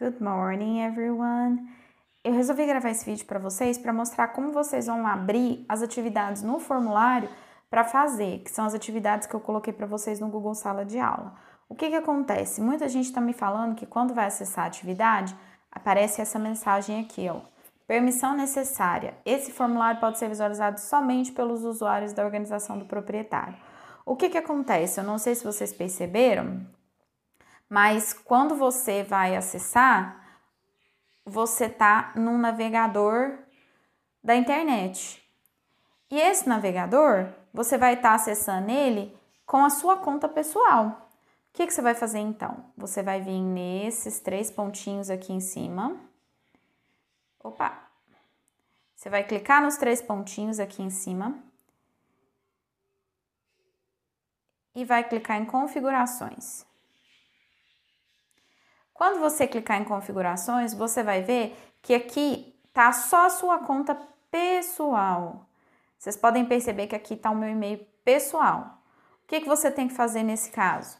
Good 0.00 0.22
morning, 0.22 0.80
everyone. 0.84 1.58
Eu 2.22 2.32
resolvi 2.32 2.64
gravar 2.64 2.88
esse 2.90 3.04
vídeo 3.04 3.26
para 3.26 3.40
vocês 3.40 3.76
para 3.76 3.92
mostrar 3.92 4.28
como 4.28 4.52
vocês 4.52 4.86
vão 4.86 5.04
abrir 5.04 5.66
as 5.68 5.82
atividades 5.82 6.40
no 6.40 6.60
formulário 6.60 7.28
para 7.68 7.82
fazer, 7.82 8.38
que 8.44 8.50
são 8.52 8.64
as 8.64 8.74
atividades 8.74 9.26
que 9.26 9.34
eu 9.34 9.40
coloquei 9.40 9.72
para 9.72 9.88
vocês 9.88 10.20
no 10.20 10.28
Google 10.28 10.54
Sala 10.54 10.84
de 10.84 11.00
Aula. 11.00 11.34
O 11.68 11.74
que 11.74 11.90
que 11.90 11.96
acontece? 11.96 12.60
Muita 12.60 12.88
gente 12.88 13.06
está 13.06 13.20
me 13.20 13.32
falando 13.32 13.74
que 13.74 13.86
quando 13.86 14.14
vai 14.14 14.26
acessar 14.26 14.66
a 14.66 14.68
atividade, 14.68 15.36
aparece 15.68 16.20
essa 16.20 16.38
mensagem 16.38 17.00
aqui, 17.00 17.28
ó. 17.28 17.40
Permissão 17.84 18.36
necessária. 18.36 19.14
Esse 19.26 19.50
formulário 19.50 19.98
pode 19.98 20.16
ser 20.16 20.28
visualizado 20.28 20.78
somente 20.78 21.32
pelos 21.32 21.64
usuários 21.64 22.12
da 22.12 22.24
organização 22.24 22.78
do 22.78 22.84
proprietário. 22.84 23.56
O 24.06 24.14
que 24.14 24.28
que 24.28 24.38
acontece? 24.38 25.00
Eu 25.00 25.04
não 25.04 25.18
sei 25.18 25.34
se 25.34 25.44
vocês 25.44 25.72
perceberam, 25.72 26.64
mas 27.68 28.12
quando 28.12 28.54
você 28.56 29.02
vai 29.02 29.36
acessar, 29.36 30.24
você 31.24 31.68
tá 31.68 32.12
num 32.16 32.38
navegador 32.38 33.38
da 34.24 34.34
internet. 34.34 35.22
E 36.10 36.18
esse 36.18 36.48
navegador, 36.48 37.28
você 37.52 37.76
vai 37.76 37.94
estar 37.94 38.10
tá 38.10 38.14
acessando 38.14 38.70
ele 38.70 39.16
com 39.44 39.64
a 39.64 39.70
sua 39.70 39.98
conta 39.98 40.28
pessoal. 40.28 41.10
O 41.50 41.58
que, 41.58 41.66
que 41.66 41.72
você 41.72 41.82
vai 41.82 41.94
fazer 41.94 42.20
então? 42.20 42.64
Você 42.76 43.02
vai 43.02 43.20
vir 43.20 43.40
nesses 43.40 44.20
três 44.20 44.50
pontinhos 44.50 45.10
aqui 45.10 45.32
em 45.32 45.40
cima. 45.40 45.96
Opa! 47.42 47.88
Você 48.94 49.08
vai 49.08 49.24
clicar 49.24 49.62
nos 49.62 49.76
três 49.76 50.00
pontinhos 50.00 50.58
aqui 50.58 50.82
em 50.82 50.90
cima. 50.90 51.38
E 54.74 54.84
vai 54.84 55.08
clicar 55.08 55.36
em 55.40 55.44
configurações. 55.44 56.64
Quando 58.98 59.20
você 59.20 59.46
clicar 59.46 59.80
em 59.80 59.84
configurações, 59.84 60.74
você 60.74 61.04
vai 61.04 61.22
ver 61.22 61.56
que 61.80 61.94
aqui 61.94 62.52
tá 62.74 62.90
só 62.90 63.26
a 63.26 63.30
sua 63.30 63.60
conta 63.60 63.96
pessoal. 64.28 65.46
Vocês 65.96 66.16
podem 66.16 66.44
perceber 66.44 66.88
que 66.88 66.96
aqui 66.96 67.14
está 67.14 67.30
o 67.30 67.36
meu 67.36 67.48
e-mail 67.48 67.86
pessoal. 68.04 68.82
O 69.22 69.28
que, 69.28 69.40
que 69.40 69.46
você 69.46 69.70
tem 69.70 69.86
que 69.86 69.94
fazer 69.94 70.24
nesse 70.24 70.50
caso? 70.50 70.98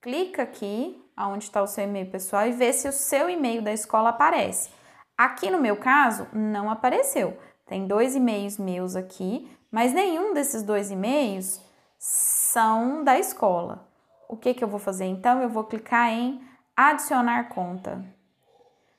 Clica 0.00 0.42
aqui, 0.42 0.98
onde 1.18 1.44
está 1.44 1.60
o 1.60 1.66
seu 1.66 1.84
e-mail 1.84 2.10
pessoal, 2.10 2.46
e 2.46 2.52
vê 2.52 2.72
se 2.72 2.88
o 2.88 2.92
seu 2.92 3.28
e-mail 3.28 3.60
da 3.60 3.74
escola 3.74 4.08
aparece. 4.08 4.70
Aqui 5.18 5.50
no 5.50 5.60
meu 5.60 5.76
caso, 5.76 6.26
não 6.32 6.70
apareceu. 6.70 7.36
Tem 7.66 7.86
dois 7.86 8.16
e-mails 8.16 8.56
meus 8.56 8.96
aqui, 8.96 9.54
mas 9.70 9.92
nenhum 9.92 10.32
desses 10.32 10.62
dois 10.62 10.90
e-mails 10.90 11.60
são 11.98 13.04
da 13.04 13.18
escola. 13.18 13.86
O 14.30 14.36
que, 14.36 14.54
que 14.54 14.64
eu 14.64 14.68
vou 14.68 14.80
fazer 14.80 15.04
então? 15.04 15.42
Eu 15.42 15.50
vou 15.50 15.64
clicar 15.64 16.08
em 16.10 16.55
adicionar 16.76 17.48
conta. 17.48 18.04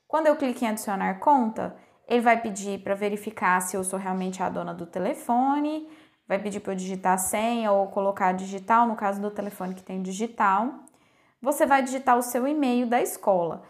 Quando 0.07 0.27
eu 0.27 0.35
clico 0.35 0.63
em 0.63 0.69
adicionar 0.69 1.19
conta, 1.19 1.75
ele 2.07 2.21
vai 2.21 2.41
pedir 2.41 2.81
para 2.81 2.95
verificar 2.95 3.61
se 3.61 3.77
eu 3.77 3.83
sou 3.83 3.99
realmente 3.99 4.41
a 4.41 4.49
dona 4.49 4.73
do 4.73 4.85
telefone, 4.85 5.87
vai 6.27 6.39
pedir 6.39 6.59
para 6.59 6.73
eu 6.73 6.77
digitar 6.77 7.13
a 7.13 7.17
senha 7.17 7.71
ou 7.71 7.87
colocar 7.87 8.31
digital, 8.31 8.87
no 8.87 8.95
caso 8.95 9.21
do 9.21 9.29
telefone 9.29 9.75
que 9.75 9.83
tem 9.83 10.01
digital. 10.01 10.73
Você 11.41 11.65
vai 11.65 11.83
digitar 11.83 12.17
o 12.17 12.23
seu 12.23 12.47
e-mail 12.47 12.87
da 12.87 13.01
escola. 13.01 13.63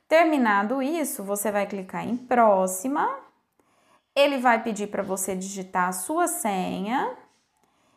Terminado 0.08 0.82
isso, 0.82 1.22
você 1.22 1.52
vai 1.52 1.66
clicar 1.66 2.06
em 2.06 2.16
próxima 2.16 3.08
ele 4.14 4.38
vai 4.38 4.62
pedir 4.62 4.88
para 4.88 5.02
você 5.02 5.34
digitar 5.34 5.88
a 5.88 5.92
sua 5.92 6.28
senha. 6.28 7.16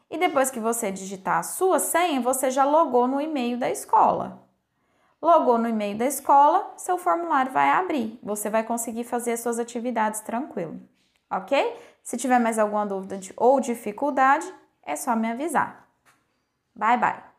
E 0.09 0.17
depois 0.17 0.51
que 0.51 0.59
você 0.59 0.91
digitar 0.91 1.39
a 1.39 1.43
sua 1.43 1.79
senha, 1.79 2.21
você 2.21 2.49
já 2.49 2.63
logou 2.63 3.07
no 3.07 3.19
e-mail 3.19 3.57
da 3.57 3.69
escola. 3.69 4.43
Logou 5.21 5.57
no 5.57 5.67
e-mail 5.67 5.97
da 5.97 6.05
escola, 6.05 6.73
seu 6.77 6.97
formulário 6.97 7.51
vai 7.51 7.69
abrir. 7.69 8.19
Você 8.21 8.49
vai 8.49 8.63
conseguir 8.63 9.03
fazer 9.03 9.33
as 9.33 9.39
suas 9.39 9.57
atividades 9.57 10.21
tranquilo, 10.21 10.79
ok? 11.29 11.75
Se 12.03 12.17
tiver 12.17 12.39
mais 12.39 12.59
alguma 12.59 12.85
dúvida 12.85 13.19
ou 13.35 13.59
dificuldade, 13.59 14.45
é 14.83 14.95
só 14.95 15.15
me 15.15 15.31
avisar. 15.31 15.87
Bye, 16.75 16.97
bye! 16.97 17.34